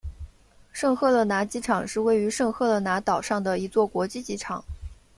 [0.73, 4.65] 圣赫勒拿机场是位于圣赫勒拿岛上的一座国际机场。